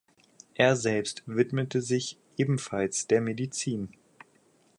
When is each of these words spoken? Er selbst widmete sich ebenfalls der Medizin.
Er 0.55 0.75
selbst 0.75 1.21
widmete 1.27 1.79
sich 1.79 2.17
ebenfalls 2.35 3.05
der 3.05 3.21
Medizin. 3.21 3.89